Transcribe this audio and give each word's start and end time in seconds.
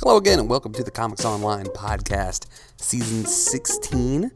Hello 0.00 0.16
again, 0.16 0.38
and 0.38 0.48
welcome 0.48 0.72
to 0.74 0.84
the 0.84 0.92
Comics 0.92 1.24
Online 1.24 1.66
podcast, 1.66 2.46
season 2.76 3.24
16, 3.24 4.30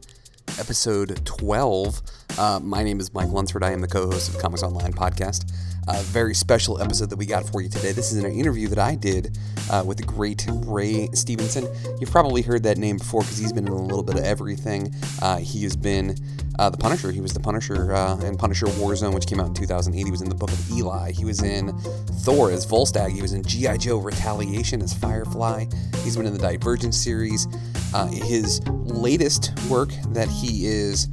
episode 0.59 1.25
12. 1.25 2.01
Uh, 2.37 2.59
my 2.63 2.83
name 2.83 2.99
is 2.99 3.13
Mike 3.13 3.29
Lunsford. 3.29 3.63
I 3.63 3.71
am 3.71 3.81
the 3.81 3.87
co 3.87 4.09
host 4.09 4.33
of 4.33 4.39
Comics 4.39 4.63
Online 4.63 4.91
podcast. 4.91 5.51
A 5.87 6.01
very 6.01 6.33
special 6.33 6.81
episode 6.81 7.09
that 7.09 7.17
we 7.17 7.25
got 7.25 7.47
for 7.47 7.61
you 7.61 7.69
today. 7.69 7.91
This 7.91 8.11
is 8.11 8.23
an 8.23 8.31
interview 8.31 8.69
that 8.69 8.79
I 8.79 8.95
did 8.95 9.37
uh, 9.69 9.83
with 9.85 9.97
the 9.97 10.03
great 10.03 10.47
Ray 10.65 11.09
Stevenson. 11.13 11.67
You've 11.99 12.09
probably 12.09 12.41
heard 12.41 12.63
that 12.63 12.77
name 12.77 12.97
before 12.97 13.21
because 13.21 13.37
he's 13.37 13.53
been 13.53 13.67
in 13.67 13.73
a 13.73 13.81
little 13.81 14.01
bit 14.01 14.15
of 14.15 14.23
everything. 14.23 14.95
Uh, 15.21 15.37
he 15.37 15.63
has 15.63 15.75
been 15.75 16.15
uh, 16.57 16.69
the 16.69 16.77
Punisher. 16.77 17.11
He 17.11 17.21
was 17.21 17.33
the 17.33 17.39
Punisher 17.39 17.93
uh, 17.93 18.17
in 18.21 18.37
Punisher 18.37 18.65
Warzone, 18.65 19.13
which 19.13 19.27
came 19.27 19.39
out 19.39 19.47
in 19.47 19.53
2008. 19.53 20.03
He 20.03 20.09
was 20.09 20.21
in 20.21 20.29
the 20.29 20.35
Book 20.35 20.51
of 20.51 20.71
Eli. 20.71 21.11
He 21.11 21.25
was 21.25 21.43
in 21.43 21.77
Thor 22.21 22.49
as 22.49 22.65
Volstagg. 22.65 23.11
He 23.11 23.21
was 23.21 23.33
in 23.33 23.43
G.I. 23.43 23.77
Joe 23.77 23.97
Retaliation 23.97 24.81
as 24.81 24.93
Firefly. 24.93 25.65
He's 26.03 26.15
been 26.15 26.25
in 26.25 26.33
the 26.33 26.39
Divergent 26.39 26.95
series. 26.95 27.47
Uh, 27.93 28.07
his 28.07 28.59
latest 28.67 29.51
work 29.69 29.89
that 30.13 30.29
he 30.29 30.65
is 30.65 31.09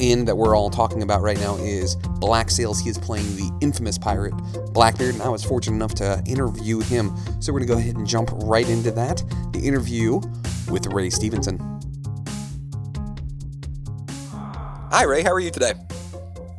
in 0.00 0.24
that 0.24 0.36
we're 0.36 0.56
all 0.56 0.70
talking 0.70 1.02
about 1.02 1.22
right 1.22 1.38
now 1.38 1.56
is 1.56 1.96
Black 2.20 2.50
Sails. 2.50 2.80
He 2.80 2.90
is 2.90 2.98
playing 2.98 3.26
the 3.36 3.50
infamous 3.60 3.98
pirate 3.98 4.34
Blackbeard, 4.72 5.14
and 5.14 5.22
I 5.22 5.28
was 5.28 5.44
fortunate 5.44 5.76
enough 5.76 5.94
to 5.94 6.22
interview 6.26 6.80
him. 6.80 7.14
So 7.40 7.52
we're 7.52 7.60
going 7.60 7.68
to 7.68 7.74
go 7.74 7.78
ahead 7.78 7.96
and 7.96 8.06
jump 8.06 8.30
right 8.34 8.68
into 8.68 8.90
that 8.92 9.22
the 9.52 9.60
interview 9.60 10.20
with 10.70 10.86
Ray 10.86 11.10
Stevenson. 11.10 11.58
Hi, 14.90 15.04
Ray. 15.04 15.22
How 15.22 15.32
are 15.32 15.40
you 15.40 15.50
today? 15.50 15.74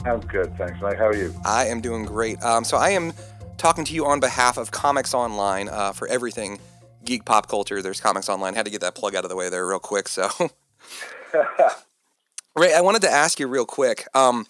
I'm 0.06 0.20
good, 0.22 0.56
thanks, 0.58 0.80
Mike. 0.82 0.98
How 0.98 1.08
are 1.08 1.16
you? 1.16 1.34
I 1.44 1.68
am 1.68 1.82
doing 1.82 2.06
great. 2.06 2.42
Um, 2.44 2.64
so 2.64 2.78
I 2.78 2.92
am 2.92 3.14
talking 3.58 3.84
to 3.86 3.94
you 3.94 4.06
on 4.06 4.20
behalf 4.20 4.58
of 4.58 4.72
Comics 4.72 5.14
Online 5.14 5.68
uh, 5.68 5.92
for 5.92 6.08
everything 6.08 6.60
geek 7.04 7.26
pop 7.26 7.48
culture. 7.48 7.82
There's 7.82 8.00
Comics 8.00 8.30
Online. 8.30 8.54
Had 8.54 8.66
to 8.66 8.72
get 8.72 8.82
that 8.82 8.96
plug 8.96 9.16
out 9.16 9.26
of 9.26 9.30
the 9.30 9.36
way 9.36 9.50
there 9.50 9.68
real 9.68 9.80
quick. 9.80 10.08
So. 10.08 10.30
Ray, 12.60 12.74
I 12.74 12.82
wanted 12.82 13.02
to 13.04 13.10
ask 13.10 13.40
you 13.40 13.48
real 13.48 13.66
quick. 13.66 14.06
Um, 14.14 14.46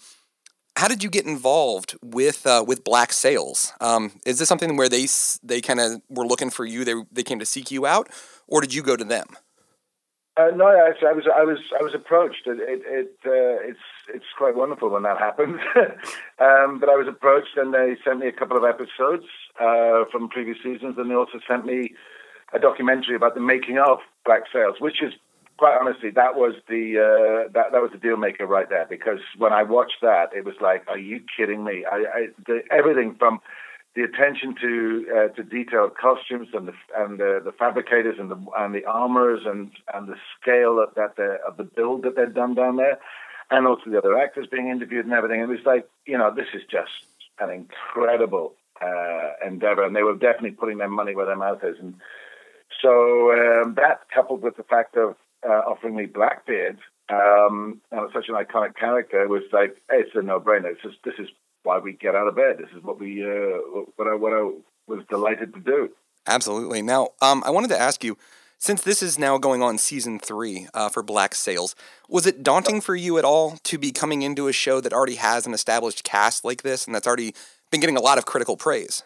how 0.74 0.88
did 0.88 1.04
you 1.04 1.08
get 1.08 1.26
involved 1.26 1.96
with 2.02 2.44
uh, 2.44 2.64
with 2.66 2.82
Black 2.82 3.12
Sails? 3.12 3.72
Um, 3.80 4.12
is 4.26 4.40
this 4.40 4.48
something 4.48 4.76
where 4.76 4.88
they 4.88 5.06
they 5.44 5.60
kind 5.60 5.78
of 5.78 6.02
were 6.08 6.26
looking 6.26 6.50
for 6.50 6.64
you? 6.64 6.84
They 6.84 6.94
they 7.12 7.22
came 7.22 7.38
to 7.38 7.46
seek 7.46 7.70
you 7.70 7.86
out, 7.86 8.08
or 8.48 8.60
did 8.60 8.74
you 8.74 8.82
go 8.82 8.96
to 8.96 9.04
them? 9.04 9.26
Uh, 10.36 10.50
no, 10.56 10.66
actually, 10.88 11.08
I 11.08 11.12
was 11.12 11.24
I 11.32 11.44
was 11.44 11.58
I 11.78 11.84
was 11.84 11.94
approached. 11.94 12.46
It 12.46 12.58
it, 12.58 12.82
it 12.84 13.14
uh, 13.24 13.68
it's 13.68 13.86
it's 14.12 14.32
quite 14.36 14.56
wonderful 14.56 14.90
when 14.90 15.04
that 15.04 15.18
happens. 15.18 15.60
um, 16.40 16.80
but 16.80 16.88
I 16.88 16.96
was 16.96 17.06
approached, 17.08 17.56
and 17.56 17.72
they 17.72 17.96
sent 18.04 18.18
me 18.18 18.26
a 18.26 18.32
couple 18.32 18.56
of 18.56 18.64
episodes 18.64 19.26
uh, 19.60 20.04
from 20.10 20.28
previous 20.30 20.58
seasons, 20.64 20.96
and 20.98 21.08
they 21.08 21.14
also 21.14 21.38
sent 21.46 21.64
me 21.64 21.94
a 22.52 22.58
documentary 22.58 23.14
about 23.14 23.34
the 23.34 23.40
making 23.40 23.78
of 23.78 23.98
Black 24.24 24.42
Sails, 24.52 24.80
which 24.80 25.00
is 25.00 25.12
quite 25.60 25.76
honestly, 25.78 26.10
that 26.22 26.36
was 26.36 26.54
the 26.68 26.84
uh, 26.96 27.52
that 27.52 27.72
that 27.72 27.82
was 27.82 27.90
the 27.92 27.98
deal 27.98 28.16
maker 28.16 28.46
right 28.46 28.70
there. 28.70 28.86
Because 28.88 29.20
when 29.36 29.52
I 29.52 29.62
watched 29.62 30.00
that, 30.00 30.30
it 30.34 30.46
was 30.46 30.54
like, 30.58 30.82
are 30.88 30.98
you 30.98 31.20
kidding 31.36 31.62
me? 31.64 31.84
I, 31.84 31.96
I 32.18 32.20
the, 32.46 32.60
everything 32.70 33.14
from 33.18 33.40
the 33.94 34.02
attention 34.02 34.54
to 34.62 34.72
uh, 35.14 35.28
to 35.36 35.42
detailed 35.42 35.92
costumes 35.98 36.48
and 36.54 36.66
the 36.66 36.72
and 36.96 37.20
the, 37.20 37.42
the 37.44 37.52
fabricators 37.52 38.16
and 38.18 38.30
the 38.30 38.38
and 38.56 38.74
the 38.74 38.86
armors 38.86 39.42
and 39.44 39.70
and 39.92 40.08
the 40.08 40.16
scale 40.40 40.82
of 40.82 40.94
that 40.94 41.16
the, 41.16 41.36
of 41.46 41.58
the 41.58 41.64
build 41.64 42.04
that 42.04 42.16
they'd 42.16 42.32
done 42.32 42.54
down 42.54 42.76
there, 42.76 42.98
and 43.50 43.66
also 43.66 43.90
the 43.90 43.98
other 43.98 44.18
actors 44.18 44.46
being 44.50 44.68
interviewed 44.68 45.04
and 45.04 45.12
everything. 45.12 45.40
It 45.40 45.48
was 45.48 45.66
like, 45.66 45.86
you 46.06 46.16
know, 46.16 46.34
this 46.34 46.48
is 46.54 46.62
just 46.70 47.04
an 47.38 47.50
incredible 47.50 48.54
uh, 48.80 49.32
endeavor, 49.46 49.84
and 49.84 49.94
they 49.94 50.04
were 50.04 50.14
definitely 50.14 50.52
putting 50.52 50.78
their 50.78 50.88
money 50.88 51.14
where 51.14 51.26
their 51.26 51.36
mouth 51.36 51.62
is. 51.62 51.76
And 51.78 51.96
so 52.80 52.92
um, 53.32 53.74
that, 53.74 54.06
coupled 54.14 54.40
with 54.40 54.56
the 54.56 54.62
fact 54.62 54.96
of 54.96 55.16
uh, 55.46 55.62
offering 55.66 55.96
me 55.96 56.06
Blackbeard, 56.06 56.78
um, 57.08 57.80
and 57.90 58.10
such 58.12 58.28
an 58.28 58.34
iconic 58.34 58.76
character, 58.76 59.26
was 59.28 59.42
like, 59.52 59.76
hey, 59.90 60.00
it's 60.00 60.14
a 60.14 60.22
no-brainer. 60.22 60.72
It's 60.72 60.82
just, 60.82 60.98
this 61.04 61.14
is 61.18 61.28
why 61.62 61.78
we 61.78 61.92
get 61.92 62.14
out 62.14 62.28
of 62.28 62.36
bed. 62.36 62.58
This 62.58 62.70
is 62.76 62.82
what 62.82 62.98
we, 62.98 63.24
uh, 63.24 63.58
what 63.96 64.08
I, 64.08 64.14
what 64.14 64.32
I 64.32 64.50
was 64.86 65.04
delighted 65.08 65.54
to 65.54 65.60
do. 65.60 65.90
Absolutely. 66.26 66.82
Now, 66.82 67.10
um, 67.20 67.42
I 67.44 67.50
wanted 67.50 67.68
to 67.68 67.80
ask 67.80 68.04
you, 68.04 68.16
since 68.58 68.82
this 68.82 69.02
is 69.02 69.18
now 69.18 69.38
going 69.38 69.62
on 69.62 69.78
season 69.78 70.18
three 70.18 70.68
uh, 70.74 70.90
for 70.90 71.02
Black 71.02 71.34
Sails, 71.34 71.74
was 72.08 72.26
it 72.26 72.42
daunting 72.42 72.82
for 72.82 72.94
you 72.94 73.16
at 73.16 73.24
all 73.24 73.56
to 73.64 73.78
be 73.78 73.90
coming 73.90 74.20
into 74.20 74.48
a 74.48 74.52
show 74.52 74.80
that 74.82 74.92
already 74.92 75.14
has 75.14 75.46
an 75.46 75.54
established 75.54 76.04
cast 76.04 76.44
like 76.44 76.62
this 76.62 76.84
and 76.84 76.94
that's 76.94 77.06
already 77.06 77.34
been 77.70 77.80
getting 77.80 77.96
a 77.96 78.02
lot 78.02 78.18
of 78.18 78.26
critical 78.26 78.58
praise? 78.58 79.02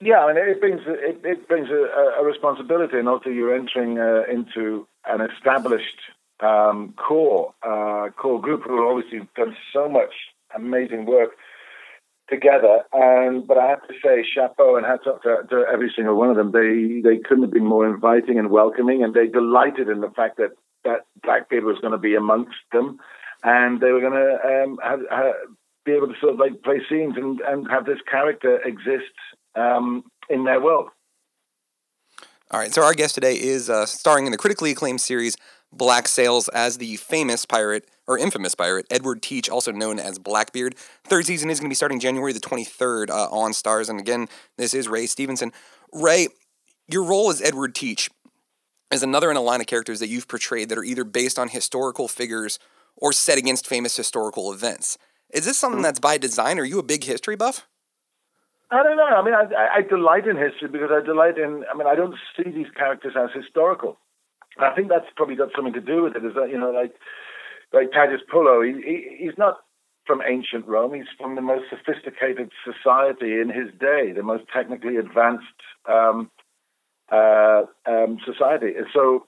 Yeah, 0.00 0.24
I 0.24 0.32
mean, 0.32 0.48
it 0.48 0.60
brings 0.60 0.80
it, 0.86 1.20
it 1.24 1.48
brings 1.48 1.70
a, 1.70 2.20
a, 2.20 2.24
responsibility, 2.24 2.98
and 2.98 3.08
also 3.08 3.30
you're 3.30 3.54
entering 3.54 3.98
uh, 3.98 4.22
into 4.28 4.86
an 5.06 5.20
established 5.20 5.98
um, 6.40 6.94
core 6.96 7.54
uh, 7.62 8.08
core 8.16 8.40
group 8.40 8.62
who 8.64 8.76
have 8.76 8.96
obviously 8.96 9.28
done 9.36 9.56
so 9.72 9.88
much 9.88 10.12
amazing 10.56 11.06
work 11.06 11.30
together. 12.28 12.82
And 12.92 13.46
but 13.46 13.58
I 13.58 13.68
have 13.68 13.86
to 13.88 13.94
say, 14.04 14.24
chapeau 14.24 14.76
and 14.76 14.86
hats 14.86 15.06
off 15.06 15.22
to, 15.22 15.42
to, 15.50 15.64
every 15.72 15.92
single 15.94 16.16
one 16.16 16.30
of 16.30 16.36
them. 16.36 16.52
They 16.52 17.00
they 17.00 17.18
couldn't 17.18 17.44
have 17.44 17.52
been 17.52 17.66
more 17.66 17.86
inviting 17.86 18.38
and 18.38 18.50
welcoming, 18.50 19.02
and 19.02 19.14
they 19.14 19.26
delighted 19.26 19.88
in 19.88 20.00
the 20.00 20.10
fact 20.10 20.36
that 20.38 20.50
that 20.84 21.02
Blackbeard 21.22 21.64
was 21.64 21.78
going 21.80 21.92
to 21.92 21.98
be 21.98 22.14
amongst 22.14 22.58
them, 22.72 22.98
and 23.44 23.80
they 23.80 23.92
were 23.92 24.00
going 24.00 24.12
to 24.12 24.64
um, 24.64 24.78
have, 24.82 25.00
have, 25.10 25.34
be 25.84 25.92
able 25.92 26.08
to 26.08 26.14
sort 26.20 26.34
of 26.34 26.40
like 26.40 26.62
play 26.62 26.80
scenes 26.88 27.14
and, 27.16 27.40
and 27.40 27.68
have 27.70 27.86
this 27.86 28.00
character 28.10 28.60
exist 28.62 29.14
um, 29.54 30.04
in 30.28 30.44
their 30.44 30.60
world. 30.60 30.88
All 32.52 32.60
right, 32.60 32.74
so 32.74 32.82
our 32.82 32.92
guest 32.92 33.14
today 33.14 33.40
is 33.40 33.70
uh, 33.70 33.86
starring 33.86 34.26
in 34.26 34.32
the 34.32 34.36
critically 34.36 34.72
acclaimed 34.72 35.00
series 35.00 35.38
Black 35.72 36.06
Sails 36.06 36.48
as 36.48 36.76
the 36.76 36.96
famous 36.96 37.46
pirate 37.46 37.88
or 38.06 38.18
infamous 38.18 38.54
pirate 38.54 38.84
Edward 38.90 39.22
Teach, 39.22 39.48
also 39.48 39.72
known 39.72 39.98
as 39.98 40.18
Blackbeard. 40.18 40.74
Third 41.02 41.24
season 41.24 41.48
is 41.48 41.60
going 41.60 41.70
to 41.70 41.72
be 41.72 41.76
starting 41.76 41.98
January 41.98 42.34
the 42.34 42.40
23rd 42.40 43.08
uh, 43.08 43.30
on 43.30 43.52
Starz, 43.52 43.88
and 43.88 43.98
again, 43.98 44.28
this 44.58 44.74
is 44.74 44.86
Ray 44.86 45.06
Stevenson. 45.06 45.50
Ray, 45.94 46.28
your 46.88 47.04
role 47.04 47.30
as 47.30 47.40
Edward 47.40 47.74
Teach 47.74 48.10
is 48.90 49.02
another 49.02 49.30
in 49.30 49.38
a 49.38 49.40
line 49.40 49.62
of 49.62 49.66
characters 49.66 50.00
that 50.00 50.08
you've 50.08 50.28
portrayed 50.28 50.68
that 50.68 50.76
are 50.76 50.84
either 50.84 51.04
based 51.04 51.38
on 51.38 51.48
historical 51.48 52.06
figures 52.06 52.58
or 52.98 53.14
set 53.14 53.38
against 53.38 53.66
famous 53.66 53.96
historical 53.96 54.52
events. 54.52 54.98
Is 55.32 55.46
this 55.46 55.56
something 55.56 55.76
mm-hmm. 55.76 55.84
that's 55.84 56.00
by 56.00 56.18
design? 56.18 56.58
Are 56.58 56.66
you 56.66 56.78
a 56.78 56.82
big 56.82 57.04
history 57.04 57.34
buff? 57.34 57.66
I 58.72 58.82
don't 58.82 58.96
know. 58.96 59.04
I 59.04 59.22
mean, 59.22 59.34
I, 59.34 59.78
I 59.78 59.82
delight 59.82 60.26
in 60.26 60.36
history 60.36 60.68
because 60.68 60.90
I 60.90 61.04
delight 61.04 61.36
in. 61.36 61.64
I 61.72 61.76
mean, 61.76 61.86
I 61.86 61.94
don't 61.94 62.14
see 62.36 62.50
these 62.50 62.72
characters 62.74 63.14
as 63.16 63.28
historical. 63.34 63.98
I 64.58 64.74
think 64.74 64.88
that's 64.88 65.06
probably 65.14 65.36
got 65.36 65.50
something 65.54 65.74
to 65.74 65.80
do 65.80 66.02
with 66.02 66.16
it. 66.16 66.24
Is 66.24 66.34
that 66.34 66.48
you 66.48 66.58
know, 66.58 66.70
like 66.70 66.94
like 67.72 67.92
Titus 67.92 68.22
Pullo, 68.32 68.64
he, 68.64 68.80
he 68.82 69.24
he's 69.24 69.36
not 69.36 69.58
from 70.06 70.22
ancient 70.26 70.66
Rome. 70.66 70.94
He's 70.94 71.12
from 71.18 71.34
the 71.34 71.42
most 71.42 71.64
sophisticated 71.70 72.50
society 72.64 73.40
in 73.40 73.50
his 73.50 73.68
day, 73.78 74.12
the 74.12 74.22
most 74.22 74.44
technically 74.52 74.96
advanced 74.96 75.44
um, 75.88 76.30
uh, 77.10 77.64
um, 77.86 78.18
society. 78.24 78.74
And 78.76 78.86
So 78.92 79.26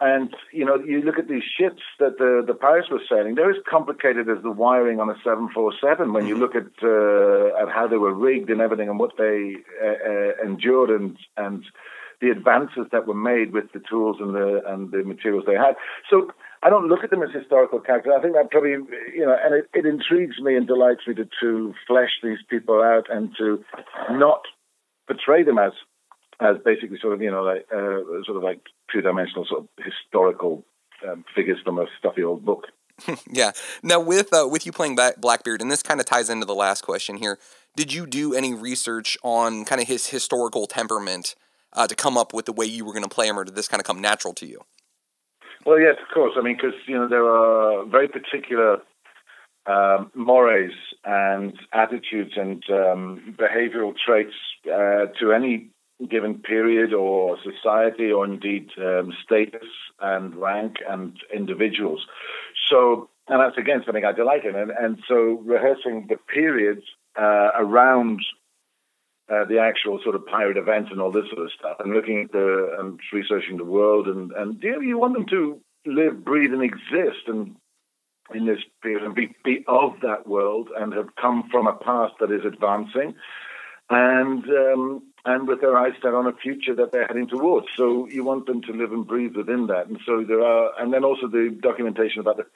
and 0.00 0.34
you 0.52 0.64
know, 0.64 0.76
you 0.76 1.02
look 1.02 1.18
at 1.18 1.28
these 1.28 1.42
ships 1.42 1.82
that 1.98 2.18
the 2.18 2.44
the 2.46 2.54
pirates 2.54 2.88
were 2.88 3.02
sailing; 3.08 3.34
they're 3.34 3.50
as 3.50 3.62
complicated 3.68 4.28
as 4.28 4.42
the 4.42 4.50
wiring 4.50 5.00
on 5.00 5.10
a 5.10 5.16
seven 5.24 5.48
four 5.52 5.72
seven. 5.82 6.12
When 6.12 6.26
you 6.26 6.36
look 6.36 6.54
at 6.54 6.66
uh, 6.82 7.60
at 7.60 7.68
how 7.68 7.88
they 7.90 7.96
were 7.96 8.14
rigged 8.14 8.48
and 8.50 8.60
everything, 8.60 8.88
and 8.88 8.98
what 8.98 9.16
they 9.18 9.56
uh, 9.82 10.10
uh, 10.10 10.32
endured, 10.44 10.90
and 10.90 11.18
and 11.36 11.64
the 12.20 12.30
advances 12.30 12.86
that 12.92 13.08
were 13.08 13.14
made 13.14 13.52
with 13.52 13.72
the 13.72 13.80
tools 13.80 14.18
and 14.20 14.34
the 14.34 14.62
and 14.66 14.92
the 14.92 15.02
materials 15.02 15.44
they 15.46 15.56
had. 15.56 15.74
So 16.08 16.30
I 16.62 16.70
don't 16.70 16.86
look 16.86 17.02
at 17.02 17.10
them 17.10 17.24
as 17.24 17.30
historical 17.32 17.80
characters. 17.80 18.12
I 18.16 18.22
think 18.22 18.34
that 18.34 18.52
probably 18.52 18.70
you 18.70 19.26
know, 19.26 19.36
and 19.44 19.54
it, 19.54 19.68
it 19.74 19.84
intrigues 19.84 20.38
me 20.40 20.54
and 20.54 20.66
delights 20.66 21.08
me 21.08 21.14
to 21.14 21.28
to 21.40 21.74
flesh 21.88 22.20
these 22.22 22.38
people 22.48 22.82
out 22.82 23.06
and 23.10 23.34
to 23.38 23.64
not 24.10 24.42
portray 25.08 25.42
them 25.42 25.58
as 25.58 25.72
as 26.40 26.56
basically 26.64 26.98
sort 27.00 27.14
of 27.14 27.22
you 27.22 27.30
know 27.30 27.42
like 27.42 27.66
uh, 27.72 28.22
sort 28.24 28.36
of 28.36 28.42
like 28.42 28.60
two 28.92 29.00
dimensional 29.00 29.46
sort 29.46 29.62
of 29.62 29.68
historical 29.84 30.64
um, 31.08 31.24
figures 31.34 31.58
from 31.64 31.78
a 31.78 31.86
stuffy 31.98 32.22
old 32.22 32.44
book. 32.44 32.66
yeah. 33.30 33.52
Now 33.82 34.00
with 34.00 34.32
uh, 34.32 34.48
with 34.48 34.66
you 34.66 34.72
playing 34.72 34.96
Blackbeard, 35.18 35.62
and 35.62 35.70
this 35.70 35.82
kind 35.82 36.00
of 36.00 36.06
ties 36.06 36.30
into 36.30 36.46
the 36.46 36.54
last 36.54 36.82
question 36.82 37.16
here. 37.16 37.38
Did 37.76 37.92
you 37.92 38.06
do 38.06 38.34
any 38.34 38.54
research 38.54 39.16
on 39.22 39.64
kind 39.64 39.80
of 39.80 39.86
his 39.86 40.08
historical 40.08 40.66
temperament 40.66 41.36
uh, 41.74 41.86
to 41.86 41.94
come 41.94 42.18
up 42.18 42.32
with 42.32 42.46
the 42.46 42.52
way 42.52 42.66
you 42.66 42.84
were 42.84 42.92
going 42.92 43.04
to 43.04 43.08
play 43.08 43.28
him, 43.28 43.38
or 43.38 43.44
did 43.44 43.54
this 43.54 43.68
kind 43.68 43.80
of 43.80 43.86
come 43.86 44.00
natural 44.00 44.34
to 44.34 44.46
you? 44.46 44.62
Well, 45.64 45.78
yes, 45.78 45.96
of 46.00 46.12
course. 46.12 46.32
I 46.36 46.42
mean, 46.42 46.56
because 46.56 46.74
you 46.86 46.96
know 46.96 47.08
there 47.08 47.26
are 47.26 47.84
very 47.84 48.08
particular 48.08 48.78
um, 49.66 50.10
mores 50.14 50.72
and 51.04 51.52
attitudes 51.72 52.32
and 52.36 52.64
um, 52.70 53.36
behavioral 53.38 53.94
traits 54.04 54.34
uh, 54.66 55.06
to 55.20 55.32
any 55.32 55.70
given 56.08 56.38
period 56.38 56.92
or 56.92 57.36
society 57.42 58.10
or 58.12 58.24
indeed 58.24 58.70
um, 58.78 59.12
status 59.24 59.68
and 60.00 60.34
rank 60.36 60.76
and 60.88 61.16
individuals. 61.34 62.06
So, 62.70 63.08
and 63.26 63.40
that's 63.40 63.58
again 63.58 63.82
something 63.84 64.04
I 64.04 64.12
delight 64.12 64.44
in. 64.44 64.54
And, 64.54 64.70
and 64.70 65.02
so 65.08 65.42
rehearsing 65.44 66.06
the 66.08 66.16
periods 66.32 66.82
uh, 67.20 67.50
around 67.56 68.20
uh, 69.28 69.44
the 69.44 69.58
actual 69.58 70.00
sort 70.02 70.14
of 70.14 70.24
pirate 70.26 70.56
events 70.56 70.90
and 70.90 71.00
all 71.00 71.12
this 71.12 71.28
sort 71.30 71.44
of 71.44 71.52
stuff, 71.58 71.76
and 71.80 71.92
looking 71.92 72.22
at 72.22 72.32
the 72.32 72.76
and 72.78 72.98
researching 73.12 73.58
the 73.58 73.64
world, 73.64 74.06
and 74.06 74.32
and 74.32 74.62
you, 74.62 74.72
know, 74.72 74.80
you 74.80 74.98
want 74.98 75.12
them 75.12 75.26
to 75.26 75.60
live, 75.84 76.24
breathe, 76.24 76.52
and 76.52 76.62
exist, 76.62 77.26
and 77.26 77.54
in 78.34 78.46
this 78.46 78.60
period, 78.82 79.02
and 79.02 79.14
be, 79.14 79.34
be 79.44 79.64
of 79.68 79.92
that 80.00 80.26
world, 80.26 80.68
and 80.78 80.94
have 80.94 81.14
come 81.20 81.46
from 81.50 81.66
a 81.66 81.74
past 81.74 82.14
that 82.20 82.30
is 82.30 82.44
advancing, 82.46 83.14
and 83.90 84.44
um, 84.44 85.02
and 85.28 85.46
with 85.46 85.60
their 85.60 85.76
eyes 85.76 85.92
set 86.02 86.14
on 86.14 86.26
a 86.26 86.32
future 86.32 86.74
that 86.74 86.90
they're 86.90 87.06
heading 87.06 87.28
towards. 87.28 87.66
So 87.76 88.08
you 88.08 88.24
want 88.24 88.46
them 88.46 88.62
to 88.62 88.72
live 88.72 88.92
and 88.92 89.06
breathe 89.06 89.36
within 89.36 89.66
that, 89.66 89.86
and 89.86 89.98
so 90.06 90.24
there 90.26 90.42
are, 90.42 90.72
and 90.80 90.92
then 90.92 91.04
also 91.04 91.28
the 91.28 91.56
documentation 91.60 92.20
about 92.20 92.38
the 92.38 92.46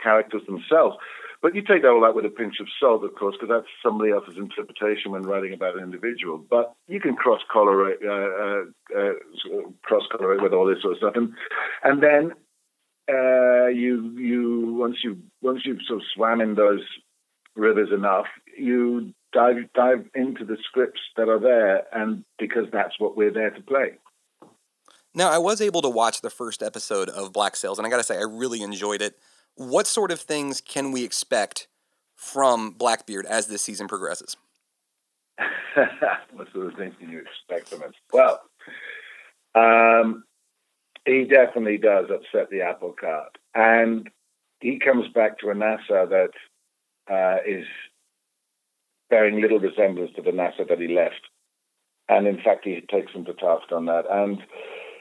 characters 0.00 0.42
themselves. 0.46 0.96
But 1.42 1.54
you 1.54 1.62
take 1.62 1.82
that 1.82 1.88
all 1.88 2.02
that 2.02 2.14
with 2.14 2.24
a 2.24 2.30
pinch 2.30 2.54
of 2.60 2.68
salt, 2.80 3.04
of 3.04 3.14
course, 3.16 3.36
because 3.38 3.52
that's 3.54 3.72
somebody 3.82 4.12
else's 4.12 4.38
interpretation 4.38 5.10
when 5.10 5.22
writing 5.22 5.52
about 5.52 5.76
an 5.76 5.82
individual. 5.82 6.38
But 6.38 6.72
you 6.86 7.00
can 7.00 7.16
cross 7.16 7.40
colorate, 7.52 7.98
uh, 8.02 8.30
uh, 8.44 8.62
uh, 8.96 9.12
cross 9.82 10.04
colorate 10.10 10.40
with 10.40 10.54
all 10.54 10.66
this 10.66 10.80
sort 10.80 10.92
of 10.92 10.98
stuff, 10.98 11.16
and 11.16 11.34
and 11.82 12.02
then 12.02 12.32
uh, 13.12 13.66
you 13.66 14.16
you 14.16 14.74
once 14.78 14.98
you 15.02 15.18
once 15.42 15.62
you've 15.66 15.82
sort 15.86 16.00
of 16.00 16.06
swam 16.14 16.40
in 16.40 16.54
those 16.54 16.84
rivers 17.56 17.90
enough, 17.92 18.26
you 18.56 19.12
dive 19.34 19.56
dive 19.74 20.06
into 20.14 20.44
the 20.44 20.56
scripts 20.64 21.00
that 21.16 21.28
are 21.28 21.40
there, 21.40 21.82
and 21.92 22.24
because 22.38 22.66
that's 22.72 22.98
what 22.98 23.16
we're 23.16 23.32
there 23.32 23.50
to 23.50 23.60
play. 23.62 23.98
Now, 25.14 25.30
I 25.30 25.38
was 25.38 25.60
able 25.60 25.82
to 25.82 25.88
watch 25.88 26.22
the 26.22 26.30
first 26.30 26.62
episode 26.62 27.08
of 27.08 27.32
Black 27.32 27.54
Sails, 27.54 27.78
and 27.78 27.86
I 27.86 27.90
got 27.90 27.98
to 27.98 28.02
say, 28.02 28.16
I 28.16 28.22
really 28.22 28.62
enjoyed 28.62 29.02
it 29.02 29.18
what 29.56 29.86
sort 29.86 30.10
of 30.10 30.20
things 30.20 30.60
can 30.60 30.92
we 30.92 31.04
expect 31.04 31.68
from 32.16 32.70
Blackbeard 32.70 33.26
as 33.26 33.46
this 33.46 33.62
season 33.62 33.88
progresses? 33.88 34.36
what 36.32 36.52
sort 36.52 36.66
of 36.66 36.74
things 36.74 36.94
can 36.98 37.10
you 37.10 37.20
expect 37.20 37.68
from 37.68 37.82
him? 37.82 37.92
Well, 38.12 38.40
um, 39.54 40.24
he 41.06 41.24
definitely 41.24 41.78
does 41.78 42.06
upset 42.10 42.50
the 42.50 42.62
apple 42.62 42.94
cart, 42.98 43.36
and 43.54 44.08
he 44.60 44.78
comes 44.78 45.08
back 45.12 45.38
to 45.38 45.50
a 45.50 45.54
Nassau 45.54 46.06
that 46.06 46.30
uh, 47.10 47.38
is 47.46 47.66
bearing 49.10 49.40
little 49.40 49.58
resemblance 49.58 50.10
to 50.16 50.22
the 50.22 50.32
Nassau 50.32 50.64
that 50.68 50.80
he 50.80 50.88
left, 50.88 51.20
and 52.08 52.26
in 52.26 52.36
fact, 52.36 52.64
he 52.64 52.80
takes 52.90 53.12
him 53.12 53.24
to 53.24 53.34
task 53.34 53.72
on 53.72 53.86
that. 53.86 54.04
And 54.10 54.38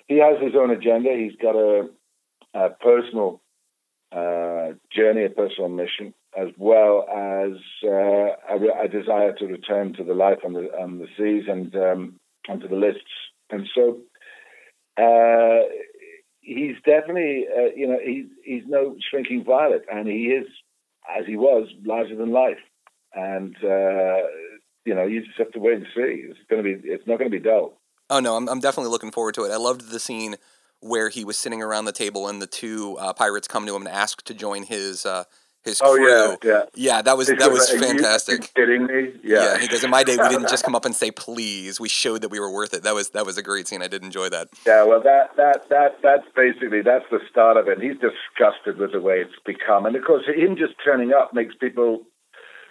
he 0.07 0.19
has 0.19 0.41
his 0.41 0.53
own 0.55 0.71
agenda. 0.71 1.09
He's 1.15 1.35
got 1.41 1.55
a, 1.55 1.89
a 2.53 2.69
personal 2.69 3.41
uh, 4.11 4.73
journey, 4.91 5.25
a 5.25 5.29
personal 5.29 5.69
mission, 5.69 6.13
as 6.37 6.49
well 6.57 7.05
as 7.09 7.57
uh, 7.83 8.35
a, 8.49 8.83
a, 8.83 8.87
desire 8.87 9.33
to 9.33 9.45
return 9.45 9.93
to 9.93 10.03
the 10.03 10.13
life 10.13 10.39
on 10.45 10.53
the 10.53 10.69
on 10.79 10.99
the 10.99 11.07
seas 11.17 11.45
and 11.47 11.75
um, 11.75 12.19
onto 12.47 12.67
the 12.67 12.75
lists. 12.75 13.01
And 13.49 13.67
so 13.73 13.99
uh, 14.97 15.67
he's 16.41 16.75
definitely, 16.85 17.45
uh, 17.55 17.73
you 17.75 17.87
know, 17.87 17.97
he's 18.03 18.25
he's 18.43 18.63
no 18.67 18.95
shrinking 19.09 19.43
violet, 19.45 19.83
and 19.91 20.07
he 20.07 20.27
is, 20.27 20.47
as 21.19 21.25
he 21.25 21.35
was, 21.35 21.67
larger 21.83 22.15
than 22.15 22.31
life. 22.31 22.59
And 23.15 23.55
uh, 23.63 24.27
you 24.85 24.93
know, 24.95 25.05
you 25.05 25.23
just 25.23 25.37
have 25.37 25.51
to 25.51 25.59
wait 25.59 25.77
and 25.77 25.87
see. 25.95 26.25
It's 26.29 26.39
going 26.49 26.63
to 26.63 26.77
be, 26.77 26.87
it's 26.89 27.07
not 27.07 27.19
going 27.19 27.31
to 27.31 27.37
be 27.37 27.43
dull. 27.43 27.79
Oh 28.09 28.19
no, 28.19 28.35
I'm 28.35 28.49
I'm 28.49 28.59
definitely 28.59 28.91
looking 28.91 29.11
forward 29.11 29.35
to 29.35 29.43
it. 29.45 29.51
I 29.51 29.57
loved 29.57 29.89
the 29.89 29.99
scene 29.99 30.35
where 30.81 31.09
he 31.09 31.23
was 31.23 31.37
sitting 31.37 31.61
around 31.61 31.85
the 31.85 31.93
table 31.93 32.27
and 32.27 32.41
the 32.41 32.47
two 32.47 32.97
uh, 32.97 33.13
pirates 33.13 33.47
come 33.47 33.65
to 33.65 33.75
him 33.75 33.83
and 33.83 33.95
ask 33.95 34.21
to 34.23 34.33
join 34.33 34.63
his 34.63 35.05
uh, 35.05 35.23
his 35.63 35.79
crew. 35.79 35.89
Oh 35.89 36.37
yeah, 36.43 36.51
yeah, 36.51 36.63
yeah. 36.75 37.01
That 37.01 37.17
was 37.17 37.27
that 37.27 37.51
was 37.51 37.69
fantastic. 37.69 38.41
You 38.41 38.65
kidding 38.65 38.85
me? 38.85 39.13
Yeah. 39.23 39.53
yeah. 39.53 39.57
He 39.59 39.67
goes. 39.67 39.83
In 39.83 39.89
my 39.89 40.03
day, 40.03 40.17
we 40.17 40.27
didn't 40.27 40.49
just 40.49 40.63
come 40.65 40.75
up 40.75 40.83
and 40.83 40.93
say 40.93 41.09
please. 41.09 41.79
We 41.79 41.87
showed 41.87 42.21
that 42.21 42.29
we 42.29 42.39
were 42.39 42.51
worth 42.51 42.73
it. 42.73 42.83
That 42.83 42.93
was 42.93 43.11
that 43.11 43.25
was 43.25 43.37
a 43.37 43.41
great 43.41 43.67
scene. 43.67 43.81
I 43.81 43.87
did 43.87 44.03
enjoy 44.03 44.29
that. 44.29 44.49
Yeah. 44.67 44.83
Well, 44.83 45.01
that 45.01 45.35
that 45.37 45.69
that 45.69 46.01
that's 46.03 46.27
basically 46.35 46.81
that's 46.81 47.05
the 47.09 47.19
start 47.31 47.55
of 47.55 47.69
it. 47.69 47.79
He's 47.81 47.97
disgusted 47.97 48.77
with 48.77 48.91
the 48.91 48.99
way 48.99 49.21
it's 49.21 49.31
become, 49.45 49.85
and 49.85 49.95
of 49.95 50.03
course, 50.03 50.25
him 50.27 50.57
just 50.57 50.73
turning 50.83 51.13
up 51.13 51.33
makes 51.33 51.55
people 51.55 52.01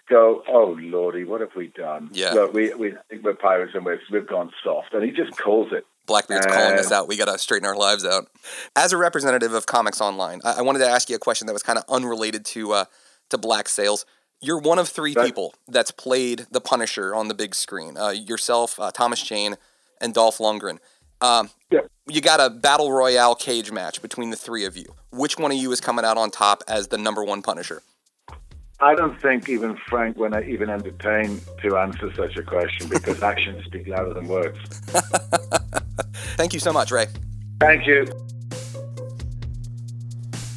go, 0.08 0.42
"Oh 0.48 0.76
lordy, 0.80 1.24
what 1.24 1.40
have 1.40 1.54
we 1.56 1.68
done? 1.68 2.10
Yeah, 2.12 2.32
Look, 2.32 2.54
we 2.54 2.74
we 2.74 2.94
think 3.08 3.22
we're 3.22 3.34
pirates 3.34 3.72
and 3.74 3.84
we've 3.84 4.00
we've 4.10 4.26
gone 4.26 4.50
soft," 4.62 4.94
and 4.94 5.02
he 5.04 5.10
just 5.10 5.36
calls 5.36 5.72
it. 5.72 5.86
Blackbeard's 6.06 6.46
calling 6.46 6.78
us 6.78 6.90
out. 6.90 7.06
We 7.06 7.16
got 7.16 7.26
to 7.26 7.38
straighten 7.38 7.66
our 7.66 7.76
lives 7.76 8.04
out. 8.04 8.26
As 8.74 8.92
a 8.92 8.96
representative 8.96 9.54
of 9.54 9.66
Comics 9.66 10.00
Online, 10.00 10.40
I, 10.44 10.54
I 10.58 10.62
wanted 10.62 10.80
to 10.80 10.88
ask 10.88 11.08
you 11.08 11.14
a 11.14 11.18
question 11.18 11.46
that 11.46 11.52
was 11.52 11.62
kind 11.62 11.78
of 11.78 11.84
unrelated 11.88 12.44
to 12.46 12.72
uh, 12.72 12.84
to 13.30 13.38
Black 13.38 13.68
Sails. 13.68 14.04
You're 14.40 14.58
one 14.58 14.80
of 14.80 14.88
three 14.88 15.14
people 15.14 15.54
that's 15.68 15.92
played 15.92 16.46
the 16.50 16.60
Punisher 16.60 17.14
on 17.14 17.28
the 17.28 17.34
big 17.34 17.54
screen. 17.54 17.96
Uh, 17.96 18.08
yourself, 18.08 18.78
uh, 18.80 18.90
Thomas 18.90 19.22
Jane, 19.22 19.56
and 20.00 20.12
Dolph 20.12 20.38
Lundgren. 20.38 20.78
Um, 21.20 21.50
yeah. 21.70 21.80
You 22.08 22.20
got 22.20 22.40
a 22.40 22.50
battle 22.50 22.90
royale 22.90 23.36
cage 23.36 23.70
match 23.70 24.02
between 24.02 24.30
the 24.30 24.36
three 24.36 24.64
of 24.64 24.76
you. 24.76 24.86
Which 25.12 25.38
one 25.38 25.52
of 25.52 25.56
you 25.56 25.70
is 25.70 25.80
coming 25.80 26.04
out 26.04 26.18
on 26.18 26.32
top 26.32 26.64
as 26.66 26.88
the 26.88 26.98
number 26.98 27.22
one 27.22 27.42
Punisher? 27.42 27.82
I 28.82 28.96
don't 28.96 29.18
think 29.22 29.48
even 29.48 29.76
Frank 29.88 30.16
when 30.16 30.34
I 30.34 30.42
even 30.42 30.68
entertain 30.68 31.40
to 31.62 31.76
answer 31.76 32.12
such 32.14 32.36
a 32.36 32.42
question 32.42 32.88
because 32.88 33.22
actions 33.32 33.64
speak 33.64 33.86
louder 33.86 34.12
than 34.12 34.26
words. 34.26 34.58
Thank 36.36 36.52
you 36.52 36.58
so 36.58 36.72
much, 36.72 36.90
Ray. 36.90 37.06
Thank 37.60 37.86
you. 37.86 38.08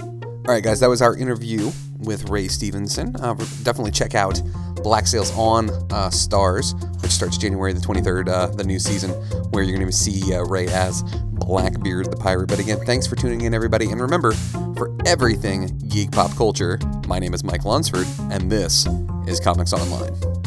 All 0.01 0.53
right, 0.53 0.63
guys, 0.63 0.79
that 0.79 0.89
was 0.89 1.03
our 1.03 1.15
interview 1.15 1.71
with 1.99 2.27
Ray 2.29 2.47
Stevenson. 2.47 3.15
Uh, 3.15 3.35
definitely 3.61 3.91
check 3.91 4.15
out 4.15 4.41
Black 4.81 5.05
Sails 5.05 5.31
on 5.37 5.69
uh, 5.69 6.09
Starz, 6.09 6.73
which 7.03 7.11
starts 7.11 7.37
January 7.37 7.73
the 7.73 7.79
23rd, 7.79 8.29
uh, 8.29 8.47
the 8.47 8.63
new 8.63 8.79
season, 8.79 9.11
where 9.51 9.63
you're 9.63 9.75
going 9.75 9.85
to 9.87 9.95
see 9.95 10.33
uh, 10.33 10.43
Ray 10.45 10.67
as 10.67 11.03
Blackbeard 11.35 12.11
the 12.11 12.17
Pirate. 12.17 12.47
But 12.47 12.59
again, 12.59 12.79
thanks 12.85 13.07
for 13.07 13.15
tuning 13.15 13.41
in, 13.41 13.53
everybody. 13.53 13.91
And 13.91 14.01
remember, 14.01 14.31
for 14.75 14.95
everything 15.05 15.77
geek 15.87 16.11
pop 16.11 16.35
culture, 16.35 16.79
my 17.07 17.19
name 17.19 17.33
is 17.33 17.43
Mike 17.43 17.65
Lunsford, 17.65 18.07
and 18.31 18.51
this 18.51 18.87
is 19.27 19.39
Comics 19.39 19.73
Online. 19.73 20.44